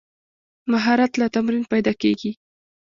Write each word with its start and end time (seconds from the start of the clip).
مهارت 0.71 1.11
له 1.21 1.25
تمرین 1.35 1.63
پیدا 1.73 1.93
کېږي. 2.01 2.31